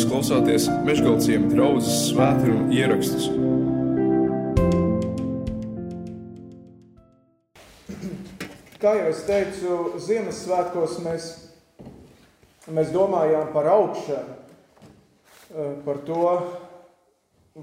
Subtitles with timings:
[0.00, 3.26] Jūs klausāties Meškāļu draugas svētkrājuma ierakstus.
[8.80, 11.26] Kā jau es teicu, Ziemassvētkos mēs,
[12.72, 14.38] mēs domājām par augšanu,
[15.52, 16.32] eh, par to,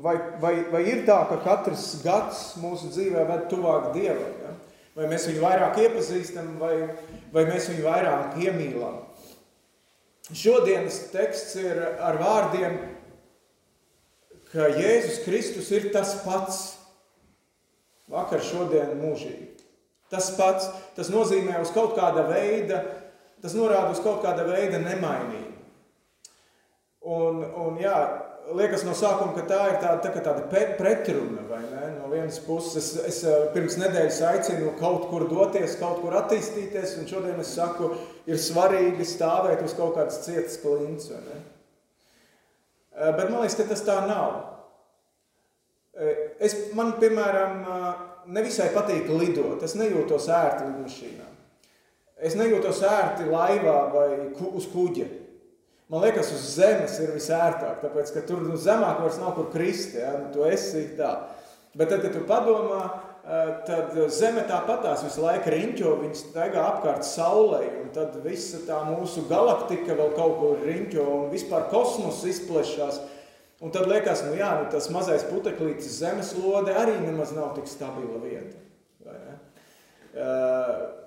[0.06, 4.38] vai, vai, vai ir tā, ka katrs gads mūsu dzīvē ved tuvāk Dievam.
[4.46, 4.54] Ja?
[4.94, 6.76] Vai mēs viņu vairāk iepazīstam, vai,
[7.34, 9.07] vai mēs viņu vairāk iemīlam.
[10.36, 12.74] Šodienas teksts ir ar vārdiem,
[14.52, 16.60] ka Jēzus Kristus ir tas pats.
[18.12, 19.50] Vakar, šodien, mūžīgi.
[20.12, 22.80] Tas pats, tas nozīmē uz kaut kāda veida,
[23.44, 25.56] tas norāda uz kaut kāda veida nemainību.
[27.08, 27.98] Un, un jā,
[28.56, 30.44] liekas no sākuma, ka tā ir tāda, tā tāda
[30.78, 31.44] pretruna.
[31.98, 36.98] No vienas puses, es, es eh, pirms nedēļas aicinu kaut kur doties, kaut kur attīstīties,
[37.02, 37.92] un šodien es saku,
[38.30, 41.12] ir svarīgi stāvēt uz kaut kādas cietas klints.
[41.12, 41.42] Eh,
[42.96, 44.38] bet man liekas, ka tas tā nav.
[45.98, 47.66] Eh, es, man, piemēram,
[48.32, 49.64] nevisai patīk lidot.
[49.66, 51.32] Es nejūtos ērti lidmašīnā.
[52.18, 55.06] Es nejūtos ērti laivā vai uz kuģa.
[55.88, 59.94] Man liekas, uz zemes ir visērtāk, tāpēc, ka tur nu, zemāk vairs nav kur krist,
[59.96, 60.18] ja?
[60.20, 61.14] nu, tu esi tā.
[61.80, 62.82] Bet tad, kad tu padomā,
[63.24, 68.82] eh, tad zeme tāpatās visu laiku riņķo, viņas staigā apkārt saulē, un tad visa tā
[68.90, 73.00] mūsu galaktika vēl kaut kur riņķo, un vispār kosmos izplešās.
[73.64, 78.20] Un tad liekas, nu jā, nu tas mazais puteklītis zemeslode arī nemaz nav tik stabila
[78.22, 78.60] vieta.
[80.18, 81.07] Uh,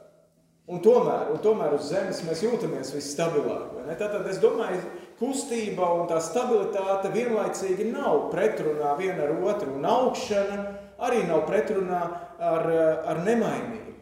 [0.70, 3.72] Un tomēr, un tomēr uz zemes mēs jūtamies visstabilāk.
[3.98, 4.78] Tātad es domāju,
[5.18, 10.60] kustība un tā stabilitāte vienlaicīgi nav pretrunā viena ar otru, un augšana
[11.02, 12.02] arī nav pretrunā
[12.38, 12.68] ar,
[13.10, 13.96] ar nemainību.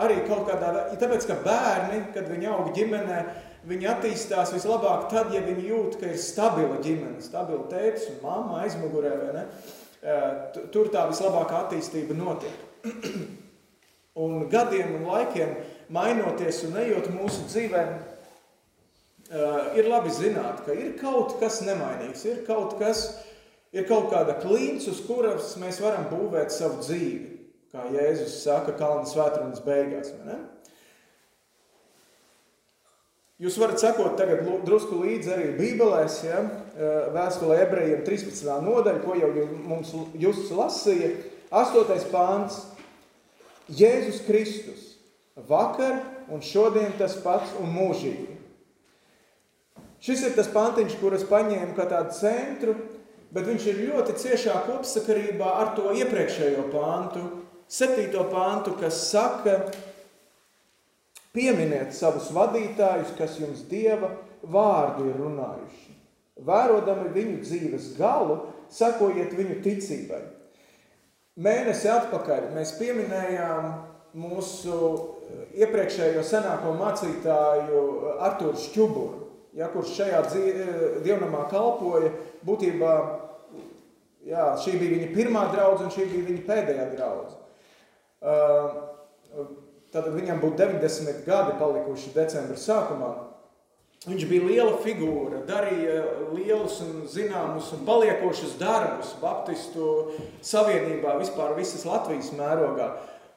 [0.00, 3.20] Arī kaut kādā veidā, tāpēc, ka bērni, kad viņi aug ģimenē,
[3.70, 8.64] viņi attīstās vislabāk tad, ja viņi jūt, ka ir stabila ģimene, stabila tētis un mamma
[8.64, 9.44] aizmugurē, ne?
[10.72, 12.66] Tur tā vislabākā attīstība notiek.
[14.18, 15.52] Un gadiem un laikiem
[15.94, 17.90] mainoties un ejot mūsu dzīvēm,
[19.30, 23.04] uh, ir labi zināt, ka ir kaut kas nemainīgs, ir kaut kas,
[23.70, 27.36] ir kaut kāda klints, uz kuras mēs varam būvēt savu dzīvi.
[27.70, 30.10] Kā Jēzus saka, Kalnu svētdienas beigās.
[33.40, 36.42] Jūs varat sekot tagad drusku līdzi arī Bībelēs, ja?
[37.14, 38.50] vēstulē ebrejiem 13.
[38.66, 39.30] nodaļa, ko jau
[39.70, 41.14] mums jūs lasīja.
[41.50, 42.10] 8.
[42.12, 42.58] pāns
[43.78, 44.86] Jēzus Kristus,
[45.48, 46.00] vakar
[46.30, 48.38] un šodien tas pats un mūžīgi.
[50.00, 52.74] Šis ir tas pantiņš, kuras paņēmu kā tādu centru,
[53.30, 57.26] bet viņš ir ļoti ciešā kopsakarībā ar to iepriekšējo pantu,
[57.70, 59.58] septīto pantu, kas saka,
[61.36, 65.96] pieminiet savus vadītājus, kas jums Dieva vārdu ir runājuši.
[66.40, 68.40] Vērodami viņu dzīves galu,
[68.72, 70.22] sakojiet viņu ticībai.
[71.38, 73.68] Mēnesi atpakaļ mēs pieminējām
[74.18, 80.72] mūsu eh, iepriekšējo senāko mācītāju eh, Arturu Šķuburu, ja, kurš šajā eh,
[81.04, 82.10] dievnamā kalpoja.
[82.46, 82.94] Būtībā
[84.26, 87.36] jā, šī bija viņa pirmā draudze un šī bija viņa pēdējā draudze.
[89.90, 93.10] Tad viņam būtu 90 gadi palikuši decembra sākumā.
[94.08, 95.98] Viņš bija liela figūra, darīja
[96.32, 99.90] lielus un zināmus un paliekošus darbus Baptistu
[100.40, 102.86] savienībā, vispār visas Latvijas mērogā.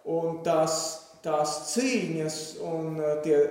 [0.08, 0.78] Un tās,
[1.26, 3.42] tās cīņas, un uh, tie,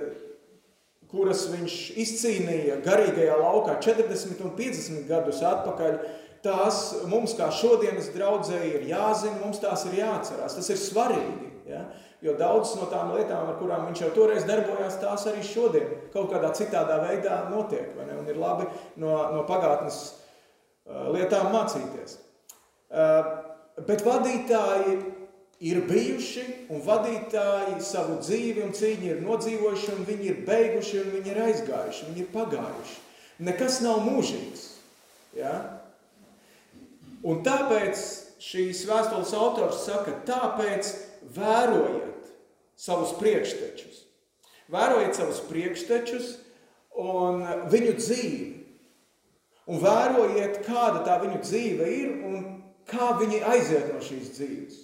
[1.13, 6.01] kuras viņš izcīnīja garīgajā laukā 40 un 50 gadus atpakaļ,
[6.41, 10.57] tās mums kā šodienas draudzēji ir jāzina, mums tās ir jāatcerās.
[10.57, 11.52] Tas ir svarīgi.
[11.67, 11.85] Ja?
[12.23, 16.31] Jo daudzas no tām lietām, ar kurām viņš jau toreiz darbojās, tās arī šodien kaut
[16.31, 17.91] kādā citādā veidā notiek.
[17.99, 18.67] Un ir labi
[18.99, 22.17] no, no pagātnes uh, lietām mācīties.
[22.93, 23.33] Uh,
[23.87, 24.97] bet vadītāji
[25.63, 26.43] ir bijuši,
[26.73, 31.41] un vadītāji savu dzīvi un cīņu ir nodzīvojuši, un viņi ir beiguši, un viņi ir
[31.45, 32.99] aizgājuši, viņi ir pagājuši.
[33.43, 34.67] Nekas nav mūžīgs.
[35.37, 35.55] Ja?
[37.23, 38.03] Un tāpēc
[38.43, 40.91] šīs vēstules autors saka, tāpēc
[41.35, 42.31] vērojiet
[42.79, 44.01] savus priekštečus.
[44.73, 46.33] Vērojiet savus priekštečus
[46.99, 48.49] un viņu dzīvi.
[49.71, 52.41] Un vērojiet, kāda tā viņu dzīve ir un
[52.89, 54.81] kā viņi aiziet no šīs dzīves.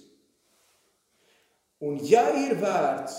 [1.84, 3.18] Un ja ir vērts,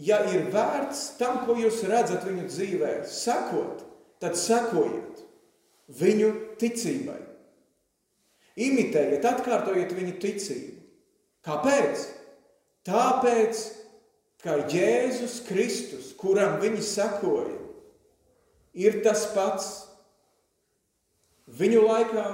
[0.00, 3.84] ja ir vērts tam, ko jūs redzat viņu dzīvē, sekot,
[4.20, 5.24] tad sekojiet
[6.00, 6.30] viņu
[6.60, 7.20] ticībai.
[8.60, 10.80] Imitējiet, atkārtojiet viņu ticību.
[11.46, 12.08] Kāpēc?
[12.90, 13.60] Tāpēc,
[14.42, 17.58] ka Jēzus Kristus, kuram viņi sekoja,
[18.74, 19.68] ir tas pats
[21.60, 22.26] viņu laikā,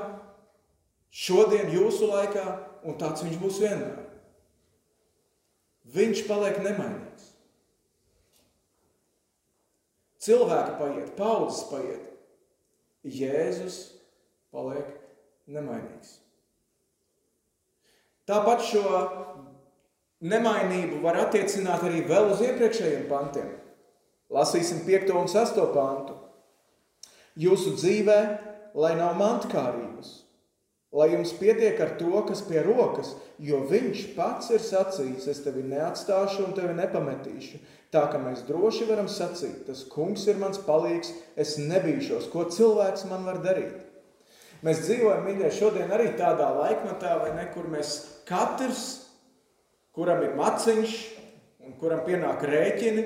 [1.12, 2.47] šodien jūsu laikā,
[2.88, 4.05] un tāds viņš būs vienmēr.
[5.97, 7.32] Viņš paliek nemainīgs.
[10.26, 12.09] Cilvēki paiet, paudzes paiet.
[13.06, 13.76] Jēzus
[14.50, 14.88] paliek
[15.47, 16.17] nemainīgs.
[18.26, 18.82] Tāpat šo
[20.31, 23.49] nemainību var attiecināt arī vēl uz iepriekšējiem pantiem.
[24.32, 25.12] Lasīsim 5.
[25.14, 25.58] un 6.
[25.75, 26.17] pantu.
[27.38, 28.20] Jūsu dzīvē,
[28.75, 30.08] lai nav mantkārības,
[30.96, 35.62] lai jums pietiek ar to, kas pie rokas, jo viņš pats ir sacījis, es tevi
[35.69, 37.61] neatstāšu un tevi nepametīšu.
[37.94, 43.06] Tā ka mēs droši varam sacīt, tas kungs ir mans palīgs, es nebīšos, ko cilvēks
[43.12, 43.84] man var darīt.
[44.67, 49.06] Mēs dzīvojam, mīļie, šodien arī tādā laikmatā, vai ne, kur mēs katrs,
[49.97, 50.97] kuram ir maciņš
[51.65, 53.05] un kuram pienāk rēķini,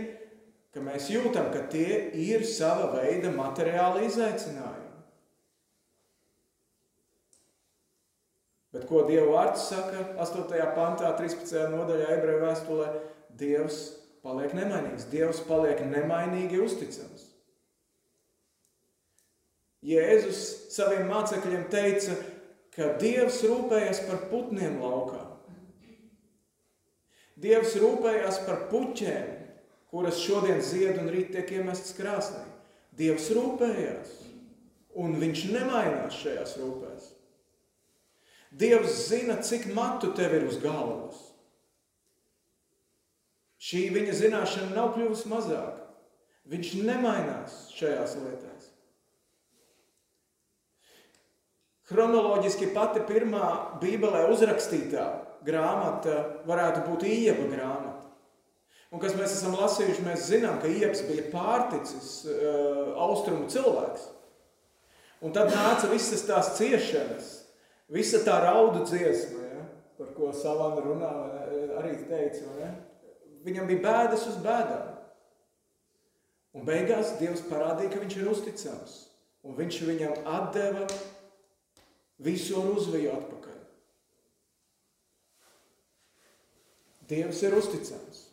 [0.75, 4.89] ka mēs jūtam, ka tie ir sava veida materiāli izaicinājumi.
[8.71, 10.53] Bet ko Dieva vārds saka 8.
[10.77, 11.57] pantā, 13.
[11.73, 12.91] nodaļā ebreju vēstulē?
[13.41, 13.81] Dievs
[14.23, 17.27] paliek nemainīgs, Dievs paliek nemainīgi uzticams.
[19.87, 20.43] Jēzus
[20.75, 22.15] saviem mācekļiem teica,
[22.77, 25.30] ka Dievs rūpējas par putniem laukā.
[27.41, 29.31] Dievs rūpējas par puķēm,
[29.91, 32.43] kuras šodien zied un rīt tiek iemestas krāsnī.
[32.99, 34.13] Dievs rūpējas,
[35.01, 37.09] un viņš nemainās šajās rūpēs.
[38.61, 41.21] Dievs zina, cik matu tev ir uz galvas.
[43.61, 45.87] Šī viņa zināšana nav kļuvusi mazāka.
[46.51, 48.69] Viņš nemainās šajās lietās.
[51.91, 55.07] Chronoloģiski pati pirmā Bībelē uzrakstītā
[55.47, 58.09] grāmata varētu būt Ieba grāmata.
[58.91, 64.09] Un kas mēs esam lasījuši, mēs zinām, ka Iebs bija pārticis uh, austrumu cilvēks.
[65.23, 67.29] Un tad nāca visas tās ciešanas,
[67.93, 69.67] visa tā raudu dziesma, ja,
[70.01, 71.11] par ko Savana runā,
[71.83, 72.47] arī teica.
[72.59, 72.73] Ja.
[73.45, 74.97] Viņam bija bēdas uz bēdām.
[76.57, 78.97] Un beigās Dievs parādīja, ka viņš ir uzticams.
[79.47, 80.89] Un viņš viņam atdeva
[82.21, 83.50] visu var uzviju atpakaļ.
[87.11, 88.27] Dievs ir uzticams.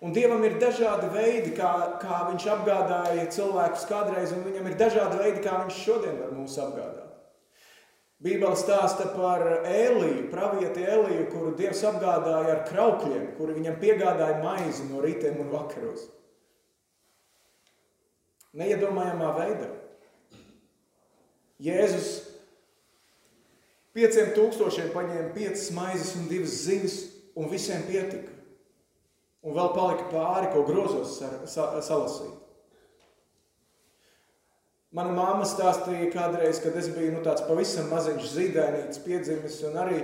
[0.00, 5.20] Un Dievam ir dažādi veidi, kā, kā viņš apgādāja cilvēkus kādreiz, un viņam ir dažādi
[5.20, 7.08] veidi, kā viņš šodien var mūs apgādāt.
[8.20, 14.88] Bībele stāsta par Eliju, pravieti Eliju, kuru Dievs apgādāja ar kraukļiem, kuri viņam piegādāja maizi
[14.88, 16.08] no rītiem un vakaros.
[18.56, 19.70] Neiedomājamā veidā.
[21.60, 22.10] Jēzus
[23.90, 26.98] Pieciem tūkstošiem paņēma piecas maizes un divas zivis,
[27.40, 28.36] un visiem pietika.
[29.40, 31.16] Un vēl palika pāri, ko grozos
[31.48, 32.36] salasīt.
[34.92, 40.00] Mana mamma stāstīja kādreiz, kad es biju nu, tāds pavisam maziņš zīdainīts, piedzimis, un arī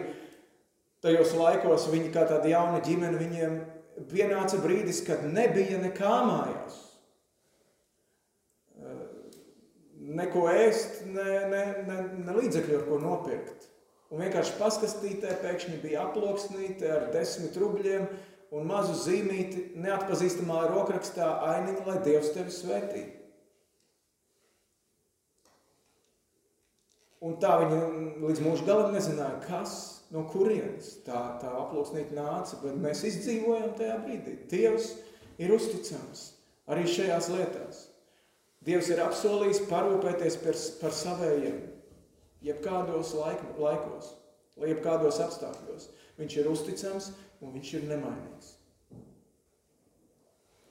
[1.02, 3.56] tajos laikos viņi kā tāda jauna ģimene, viņiem
[4.12, 6.78] pienāca brīdis, kad nebija nekā mājās.
[10.06, 13.66] Neko ēst, ne, ne, ne, ne līdzekļu, ar ko nopirkt.
[14.14, 18.06] Un vienkārši paskastītē pēkšņi bija aploksnīte ar desmit rubļiem
[18.54, 23.02] un mazu zīmīti neatpazīstamā rokrakstā ainiņa, lai Dievs tevi svētī.
[27.26, 27.82] Un tā viņa
[28.22, 29.74] līdz mūža galam nezināja, kas,
[30.14, 34.36] no kurienes tā, tā aploksnīte nāca, bet mēs izdzīvojam tajā brīdī.
[34.52, 34.92] Dievs
[35.42, 36.28] ir uzticams
[36.70, 37.86] arī šajās lietās.
[38.66, 41.58] Dievs ir apsolījis parūpēties par, par savējiem
[42.46, 44.12] jebkādos laik, laikos,
[44.60, 45.90] lai jebkādos apstākļos.
[46.16, 47.10] Viņš ir uzticams
[47.44, 48.54] un viņš ir nemainīgs.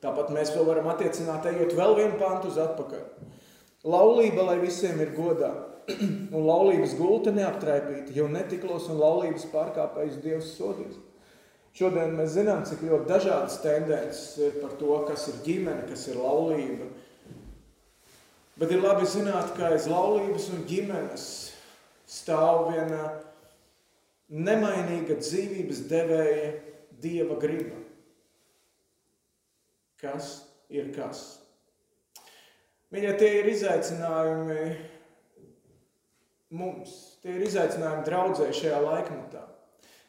[0.05, 3.05] Tāpat mēs to varam attiecināt, ejot vēl vienu pantu uz atpakaļ.
[3.85, 5.51] Laulība, lai visiem ir godā,
[6.35, 10.97] un laulības gulta neaptraipīta, jo netiklos un laulības pārkāpējus Dievs sodīs.
[11.75, 16.21] Šodien mēs zinām, cik ļoti dažādas tendences ir par to, kas ir ģimene, kas ir
[16.21, 16.87] laulība.
[18.55, 21.25] Bet ir labi zināt, ka aiz laulības un ģimenes
[22.09, 23.07] stāv viena
[24.29, 26.51] nemainīga dzīvības devēja
[27.01, 27.79] dieva griba.
[30.01, 30.37] Kas
[30.69, 31.25] ir kas?
[32.93, 34.61] Viņa tie ir izaicinājumi
[36.55, 36.93] mums,
[37.23, 39.43] tie ir izaicinājumi draudzē šajā laikmetā.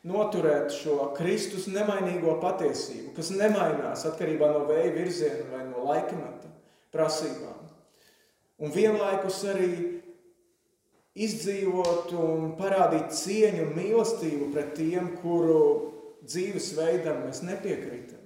[0.07, 6.53] Noturēt šo Kristus nemainīgo patiesību, kas nemainās atkarībā no vēja virziena vai no laikmeta
[6.95, 7.65] prasībām.
[8.63, 9.96] Un vienlaikus arī
[11.17, 15.61] izdzīvot un parādīt cieņu un mīlestību pret tiem, kuru
[16.27, 18.23] dzīvesveidam mēs nepiekrītam.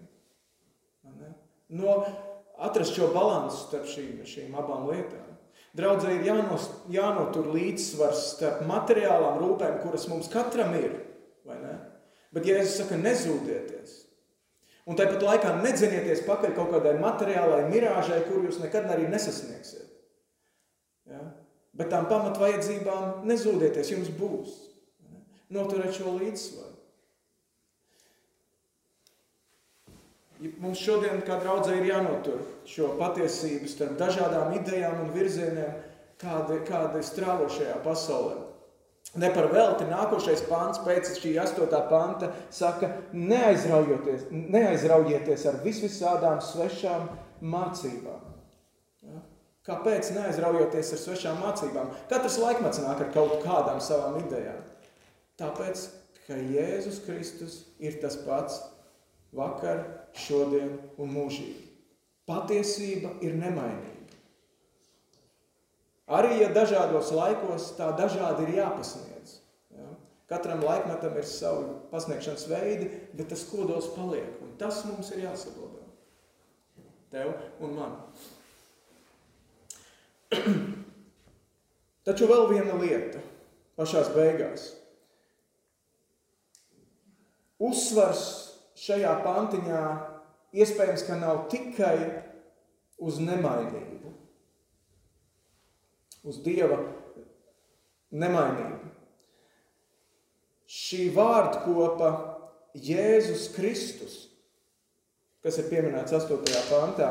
[1.21, 1.33] Ne?
[1.79, 2.01] No,
[2.59, 5.27] atrast šo balansu starp šīm, šīm abām lietām.
[5.77, 10.97] Draudzē ir jānos, jānotur līdzsvars starp materiālām rūpēm, kuras mums katram ir.
[12.35, 13.95] Bet Jēzus saka, nezūdieties.
[14.91, 19.90] Un tāpat laikā nedzinieties pakaļ kaut kādai materiālai mirāžai, kur jūs nekad arī nesasniegsiet.
[21.77, 24.57] Bet tām pamatvajadzībām nezūdieties, jums būs.
[25.55, 26.77] Noturēt šo līdzsvaru.
[30.63, 35.75] Mums šodien, kā draudzē, ir jānotur šo patiesību starp dažādām idejām un virzieniem,
[36.21, 38.39] kāda, kāda strāvo šajā pasaulē.
[39.21, 47.09] Ne par velti nākošais pāns pēc šī astotā panta saka, neaizraujieties, neaizraujieties ar visvisādām svešām
[47.43, 48.30] mācībām.
[49.69, 51.93] Kāpēc neaizraujoties ar svešām mācībām?
[52.09, 54.63] Katrs laikmets nāk ar kaut kādām savām idejām.
[55.41, 55.87] Tāpēc,
[56.27, 58.61] ka Jēzus Kristus ir tas pats
[59.37, 59.85] vakar,
[60.17, 61.69] šodien un mūžīgi.
[62.31, 64.01] Patiesība ir nemainīga.
[66.11, 69.37] Arī ja dažādos laikos tā dažādi ir jāpasniedz.
[69.77, 69.93] Ja?
[70.31, 74.33] Katram laikmetam ir savi pasniegšanas veidi, bet tas kodols paliek.
[74.43, 75.87] Un tas mums ir jāsaglabā.
[77.15, 77.31] Tev
[77.63, 77.97] un man.
[82.07, 83.23] Taču vēl viena lieta
[83.79, 84.71] pašās beigās.
[87.61, 88.25] Uzsvars
[88.81, 89.83] šajā pantiņā
[90.57, 91.97] iespējams, ka nav tikai
[93.01, 94.01] uz nemainību
[96.27, 96.79] uz Dieva
[98.11, 98.91] nemainību.
[100.71, 102.11] Šī vārdkopa
[102.79, 104.17] Jēzus Kristus,
[105.43, 106.45] kas ir pieminēts 8.
[106.69, 107.11] pantā,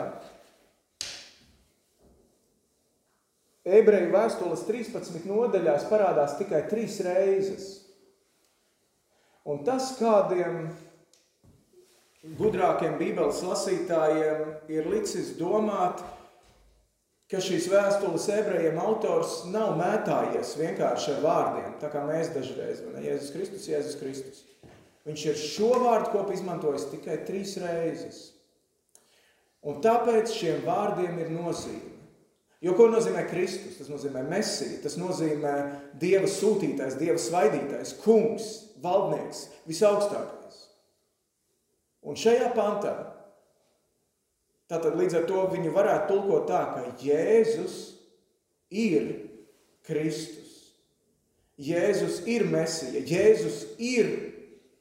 [3.77, 7.67] ebreju vēstules 13 nodaļās parādās tikai trīs reizes.
[9.49, 10.69] Un tas kādiem
[12.39, 16.01] gudrākiem bībeles lasītājiem ir licis domāt,
[17.29, 23.03] ka šīs vēstules ebrejiem autors nav mētājies vienkārši ar vārdiem, tā kā mēs dažreiz, ne?
[23.05, 24.41] Jēzus Kristus, Jēzus Kristus.
[25.05, 28.19] Viņš ir šo vārdu kopu izmantojis tikai trīs reizes.
[29.65, 31.99] Un tāpēc šiem vārdiem ir nozīme.
[32.63, 33.77] Jo ko nozīmē Kristus?
[33.79, 35.53] Tas nozīmē Mesija, tas nozīmē
[36.01, 38.49] Dieva sūtītājs, Dieva svaidītājs, kungs,
[38.83, 40.65] valdnieks, visaugstākais.
[42.03, 42.97] Un šajā pantā
[44.69, 47.77] Tātad līdz ar to viņu varētu tulkot tā, ka Jēzus
[48.69, 49.07] ir
[49.87, 50.75] Kristus.
[51.59, 54.11] Jēzus ir Mesija, Jēzus ir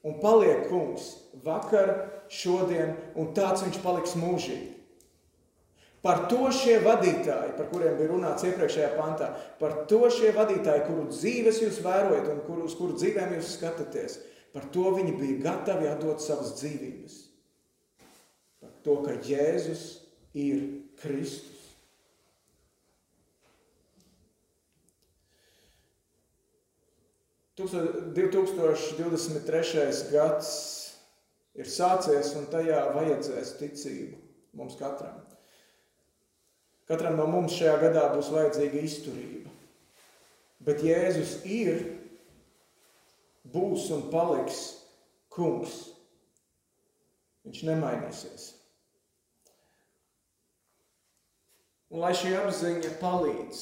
[0.05, 1.09] un paliek kungs
[1.43, 1.95] vakar,
[2.29, 4.75] šodien, un tāds viņš paliks mūžīgi.
[6.03, 11.09] Par to šie vadītāji, par kuriem bija runāts iepriekšējā pantā, par to šie vadītāji, kuru
[11.11, 14.21] dzīves jūs vērojat un kur, uz kuru dzīvēm jūs skatāties,
[14.55, 17.19] par to viņi bija gatavi atdot savas dzīvības
[18.89, 19.85] to, ka Jēzus
[20.39, 20.65] ir
[21.01, 21.57] Kristus.
[27.59, 27.81] Tūksto,
[28.15, 29.89] 2023.
[30.13, 30.51] gads
[31.59, 34.21] ir sācies, un tajā vajadzēs ticību
[34.55, 35.28] mums katram.
[36.89, 39.51] Katram no mums šajā gadā būs vajadzīga izturība.
[40.65, 41.83] Bet Jēzus ir,
[43.53, 44.63] būs un paliks
[45.33, 45.75] kungs.
[47.45, 48.47] Viņš nemainīsies.
[51.93, 53.61] Un lai šī apziņa palīdz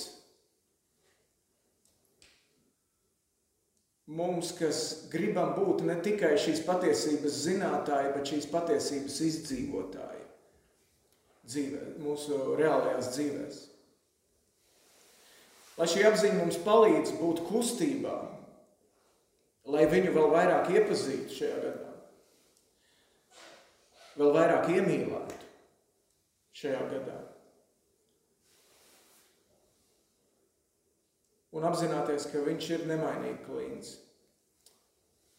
[4.16, 4.80] mums, kas
[5.10, 10.25] gribam būt ne tikai šīs patiesības zinātāji, bet šīs patiesības izdzīvotāji
[11.46, 13.60] dzīvē, mūsu reālajās dzīvēs.
[15.76, 18.16] Lai šī apziņa mums palīdz būt kustībā,
[19.68, 21.94] lai viņu vēl vairāk iepazītu šajā gadā,
[24.16, 25.40] vēl vairāk iemīlētu
[26.56, 27.18] šajā gadā.
[31.56, 33.94] un apzināties, ka viņš ir nemainīgi klīns.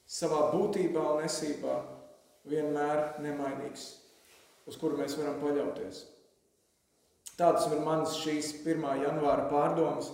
[0.08, 1.76] Savā būtībā un esībā
[2.48, 3.88] vienmēr nemainīgs,
[4.68, 6.04] uz kuru mēs varam paļauties.
[7.38, 8.88] Tādas ir manas šīs 1.
[9.04, 10.10] janvāra pārdomas,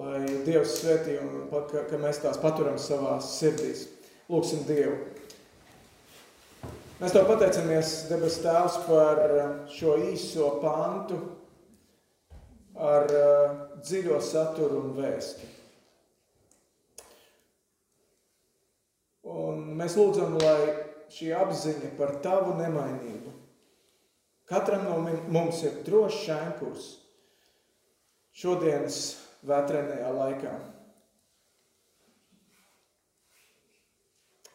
[0.00, 3.88] lai Dievs svētī un ka, ka mēs tās paturam savā sirdīs.
[4.30, 5.00] Lūksim Dievu.
[7.02, 9.18] Mēs tev pateicamies, debes Tēvs, par
[9.74, 11.18] šo īso pantu,
[12.78, 15.48] ar uh, dziļo saturu un vēstu.
[19.32, 23.32] Un mēs lūdzam, lai šī apziņa par tavu nemainību
[24.52, 24.96] katram no
[25.32, 26.88] mums ir drošs šēnkurs
[28.42, 28.98] šodienas
[29.48, 30.52] vētrenajā laikā.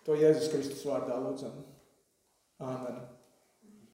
[0.05, 1.57] To Jēzus Kristus vārdā lūdzam.
[2.63, 3.01] Āmen.